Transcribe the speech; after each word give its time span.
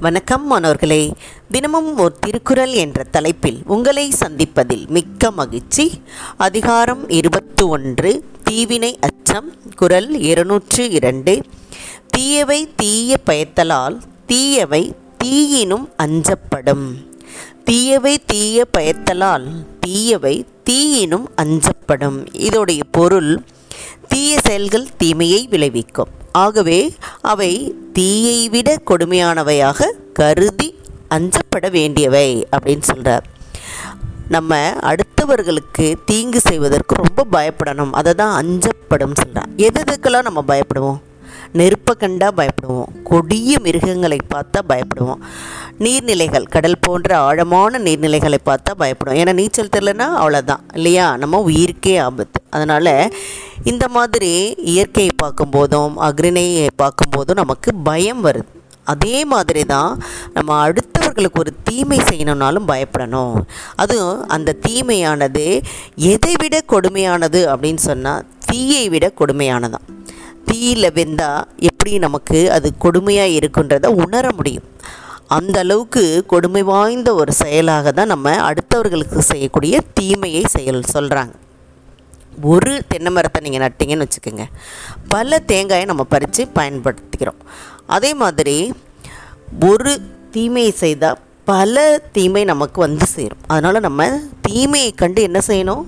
வணக்கம் 0.00 0.46
மாணவர்களே. 0.46 1.12
தினமும் 1.50 1.98
ஒரு 1.98 2.18
திருக்குறள் 2.20 2.72
என்ற 2.72 3.02
தலைப்பில் 3.02 3.62
உங்களை 3.66 4.10
சந்திப்பதில் 4.10 4.86
மிக்க 4.86 5.30
மகிழ்ச்சி. 5.30 6.02
அதிகாரம் 6.36 7.08
இருபத்து 7.08 7.68
ஒன்று 7.68 8.24
தீவினை 8.44 8.98
அச்சம் 9.00 9.52
குரல் 9.76 10.20
இருநூற்று 10.20 10.90
இரண்டு. 10.90 11.42
தீயவை 12.06 12.74
தீய 12.76 13.16
பயத்தலால் 13.26 14.00
தீயவை 14.26 14.94
தீயினும் 15.24 15.88
அஞ்சப்படும். 16.02 17.09
தீயவை 17.64 18.18
தீய 18.26 18.64
பயத்தலால் 18.78 19.46
தீயவை 19.80 20.46
தீயினும் 20.70 21.26
அஞ்சப்படும். 21.42 22.18
இதோடைய 22.46 22.80
பொருள் 22.90 23.42
தீய 24.08 24.38
செயல்கள் 24.44 24.88
தீமையை 24.96 25.48
விளைவிக்கும். 25.50 26.12
ஆகவே 26.32 26.92
அவை 27.20 27.74
தீயை 27.92 28.48
விட 28.48 28.78
கொடுமையானவையாக 28.90 29.88
கருதி 30.12 30.68
அஞ்சப்பட 31.08 31.68
வேண்டியவை 31.70 32.46
அப்படின்னு 32.50 32.82
சொல்கிறார் 32.82 33.24
நம்ம 34.28 34.58
அடுத்தவர்களுக்கு 34.90 35.86
தீங்கு 36.04 36.40
செய்வதற்கு 36.40 36.94
ரொம்ப 36.94 37.26
பயப்படணும். 37.32 37.90
அதை 37.90 38.14
தான் 38.14 38.34
அஞ்சப்படும் 38.42 39.16
சொல்கிறான் 39.20 39.52
எது 39.56 39.80
எதுக்கெல்லாம் 39.82 40.28
நம்ம 40.28 40.44
பயப்படுவோம்? 40.48 41.00
நெருப்பை 41.52 41.94
கண்டா 41.98 42.28
பயப்படுவோம். 42.36 42.90
கொடிய 43.04 43.58
மிருகங்களை 43.60 44.18
பார்த்தா 44.34 44.60
பயப்படுவோம். 44.68 45.22
நீர்நிலைகள் 45.84 46.48
கடல் 46.48 46.78
போன்ற 46.80 47.18
ஆழமான 47.18 47.78
நீர்நிலைகளை 47.78 48.36
பார்த்தா 48.46 48.72
பயப்படும். 48.76 49.18
ஏன்னா 49.18 49.32
நீச்சல் 49.32 49.68
தெரிலனா 49.76 50.06
அவ்வளோதான் 50.20 50.60
இல்லையா? 50.74 51.16
நம்ம 51.16 51.44
உயிருக்கே 51.48 52.00
ஆபத்து. 52.00 52.42
அதனால் 52.50 53.12
இந்த 53.64 53.88
மாதிரி 53.88 54.54
இயற்கையை 54.56 55.12
பார்க்கும்போதும் 55.22 55.92
அக்னியை 55.96 56.68
பார்க்கும்போதும் 56.82 57.34
நமக்கு 57.34 57.74
பயம் 57.74 58.24
வருது. 58.24 58.50
அதே 58.84 59.24
மாதிரி 59.24 59.64
தான் 59.64 60.02
நம்ம 60.34 60.68
அடுத்தவர்களுக்கு 60.68 61.38
ஒரு 61.38 61.52
தீமை 61.64 61.98
செய்யணுன்னாலும் 61.98 62.68
பயப்படணும். 62.68 63.34
அதுவும் 63.76 64.28
அந்த 64.28 64.56
தீமையானது 64.68 65.62
எதை 65.96 66.34
விட 66.38 66.60
கொடுமையானது 66.68 67.40
அப்படின்னு 67.52 67.82
சொன்னால் 67.88 68.24
தீயை 68.46 68.88
விட 68.88 69.12
கொடுமையானதான். 69.18 69.86
தீயில் 70.44 70.92
வெந்தால் 70.92 71.44
எப்படி 71.58 71.98
நமக்கு 71.98 72.52
அது 72.52 72.72
கொடுமையாக 72.84 73.38
இருக்குன்றதை 73.38 73.86
உணர 73.86 74.32
முடியும். 74.36 74.68
அந்த 75.36 75.56
அளவுக்கு 75.64 76.02
கொடுமை 76.32 76.62
வாய்ந்த 76.70 77.10
ஒரு 77.20 77.32
செயலாக 77.42 77.92
தான் 77.98 78.10
நம்ம 78.12 78.32
அடுத்தவர்களுக்கு 78.48 79.18
செய்யக்கூடிய 79.30 79.74
தீமையை 79.98 80.42
செயல் 80.56 80.90
சொல்கிறாங்க 80.94 81.34
ஒரு 82.52 82.72
தென்னை 82.90 83.10
மரத்தை 83.14 83.38
நீங்கள் 83.44 83.62
நட்டிங்கன்னு 83.64 84.06
வச்சுக்கோங்க. 84.06 84.44
பல 85.14 85.38
தேங்காயை 85.50 85.84
நம்ம 85.90 86.02
பறித்து 86.12 86.42
பயன்படுத்திக்கிறோம். 86.58 87.40
அதே 87.96 88.10
மாதிரி 88.22 88.56
ஒரு 89.70 89.92
தீமையை 90.34 90.72
செய்தால் 90.82 91.20
பல 91.50 91.84
தீமை 92.16 92.42
நமக்கு 92.52 92.78
வந்து 92.86 93.06
சேரும். 93.14 93.42
அதனால் 93.52 93.84
நம்ம 93.86 94.06
தீமையை 94.46 94.90
கண்டு 95.02 95.20
என்ன 95.28 95.40
செய்யணும்? 95.50 95.84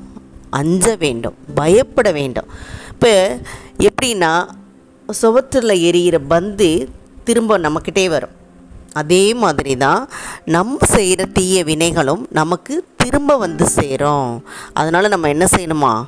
அஞ்ச 0.60 0.94
வேண்டும் 1.04 1.36
பயப்பட 1.58 2.08
வேண்டும். 2.18 2.48
இப்போ 2.92 3.12
எப்படின்னா 3.88 4.32
சுவற்றில் 5.22 5.82
எரியிற 5.88 6.16
பந்து 6.34 6.70
திரும்ப 7.28 7.58
நம்மக்கிட்டே 7.66 8.06
வரும். 8.14 8.36
அதே 8.92 9.34
மாதிரி 9.34 9.76
தான் 9.76 10.08
நம்ம 10.44 10.86
செய்கிற 10.86 11.24
தீய 11.24 11.64
வினைகளும் 11.64 12.22
நமக்கு 12.30 12.84
திரும்ப 12.96 13.36
வந்து 13.36 13.66
சேரும். 13.66 14.44
அதனால் 14.72 15.08
நம்ம 15.08 15.28
என்ன 15.28 15.46
செய்யணுமா? 15.56 16.04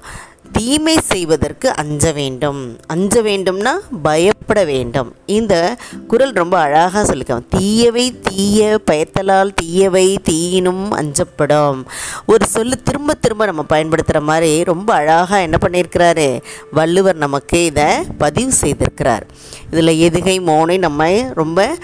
தீமை 0.53 0.97
செய்வதற்கு 0.97 1.75
அஞ்ச 1.75 2.13
வேண்டும். 2.13 2.77
அஞ்ச 2.87 3.23
வேண்டும்னா 3.23 3.73
பயப்பட 4.03 4.65
வேண்டும். 4.65 5.13
இந்த 5.27 5.77
குரல் 6.09 6.33
ரொம்ப 6.33 6.59
அழகாக 6.59 7.15
சொல்லிக்கோம் 7.15 7.47
தீயவை 7.49 8.21
தீய 8.21 8.81
பயத்தலால் 8.91 9.51
தீயவை 9.55 10.19
தீயினும் 10.31 10.85
அஞ்சப்படும். 10.91 11.83
ஒரு 12.27 12.47
சொல்லு 12.47 12.83
திரும்ப 12.83 13.15
திரும்ப 13.15 13.47
நம்ம 13.47 13.63
பயன்படுத்துகிற 13.63 14.25
மாதிரி 14.25 14.65
ரொம்ப 14.65 14.95
அழகாக 14.95 15.41
என்ன 15.41 15.59
பண்ணியிருக்கிறாரு? 15.61 16.41
வள்ளுவர் 16.73 17.17
நமக்கு 17.17 17.65
இதை 17.65 17.85
பதிவு 18.19 18.53
செய்திருக்கிறார். 18.61 19.23
இதில் 19.71 20.11
எதுகை 20.11 20.37
மோனை 20.51 20.79
நம்ம 20.79 21.33
ரொம்ப 21.35 21.75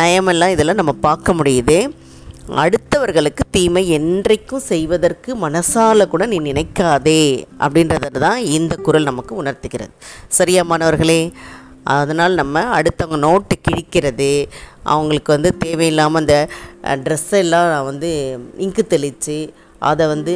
நயமெல்லாம் 0.00 0.52
இதெல்லாம் 0.54 0.80
நம்ம 0.80 0.94
பார்க்க 1.06 1.34
முடியுது. 1.38 1.78
அடுத்தவர்களுக்கு 2.62 3.42
தீமை 3.54 3.82
என்றைக்கும் 3.96 4.68
செய்வதற்கு 4.72 5.30
மனசால 5.44 6.06
கூட 6.12 6.26
நீ 6.32 6.38
நினைக்காதே 6.50 7.22
அப்படின்றத 7.64 8.10
தான் 8.26 8.40
இந்த 8.56 8.74
குரல் 8.86 9.08
நமக்கு 9.10 9.34
உணர்த்துகிறது. 9.42 9.92
சரியா 10.38 10.62
மாணவர்களே? 10.70 11.20
அதனால் 11.96 12.38
நம்ம 12.40 12.62
அடுத்தவங்க 12.78 13.18
நோட்டு 13.26 13.56
கிழிக்கிறது 13.66 14.32
அவங்களுக்கு 14.94 15.30
வந்து 15.36 15.50
தேவையில்லாமல் 15.64 16.22
அந்த 16.22 16.36
ட்ரெஸ்ஸெல்லாம் 17.04 17.70
வந்து 17.90 18.10
இங்கு 18.66 18.82
தெளித்து 18.94 19.38
அதை 19.90 20.06
வந்து 20.14 20.34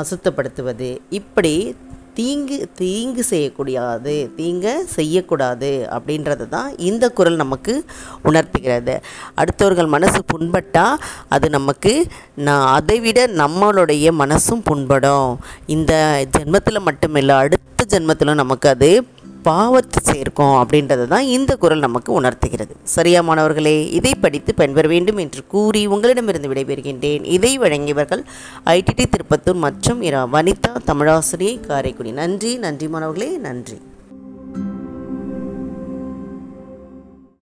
அசுத்தப்படுத்துவது 0.00 0.88
இப்படி 1.18 1.54
தீங்கு 2.18 2.56
தீங்கு 2.80 3.22
செய்யக்கூடாது 3.30 4.14
தீங்க 4.36 4.66
செய்யக்கூடாது 4.96 5.70
அப்படின்றது 5.96 6.44
தான் 6.54 6.68
இந்த 6.88 7.04
குரல் 7.18 7.42
நமக்கு 7.42 7.74
உணர்த்துகிறது. 8.28 8.94
அடுத்தவர்கள் 9.40 9.94
மனசு 9.96 10.20
புண்பட்டால் 10.32 11.02
அது 11.34 11.48
நமக்கு 11.56 11.92
நான் 12.46 12.66
அதை 12.78 12.98
விட 13.06 13.26
நம்மளுடைய 13.42 14.12
மனசும் 14.22 14.64
புண்படும். 14.70 15.30
இந்த 15.76 15.92
ஜென்மத்தில் 16.36 16.86
மட்டுமில்லை 16.88 17.36
அடுத்த 17.42 17.64
ஜென்மத்திலும் 17.92 18.42
நமக்கு 18.42 18.68
அது 18.74 18.90
பாவத்தை 19.48 20.00
சேர்க்கும் 20.10 20.56
அப்படின்றது 20.60 21.04
தான் 21.12 21.26
இந்த 21.36 21.52
குரல் 21.62 21.84
நமக்கு 21.86 22.10
உணர்த்துகிறது. 22.20 22.72
சரியா 22.94 23.20
மாணவர்களே 23.28 23.76
இதை 23.98 24.12
படித்து 24.24 24.52
பயன்பெற 24.60 24.86
வேண்டும் 24.94 25.20
என்று 25.24 25.42
கூறி 25.54 25.82
உங்களிடமிருந்து 25.94 26.52
விடைபெறுகின்றேன். 26.52 27.26
இதை 27.36 27.52
வழங்கியவர்கள் 27.64 28.24
ஐடிடி 28.76 29.06
திருப்பத்தூர் 29.14 29.64
மற்றும் 29.66 30.00
இரா 30.08 30.22
வனிதா 30.36 30.72
தமிழாசிரியை 30.90 31.56
காரைக்குடி. 31.68 32.12
நன்றி 32.22 32.52
நன்றி 32.64 32.88
மாணவர்களே 32.94 33.30
நன்றி. 33.48 33.78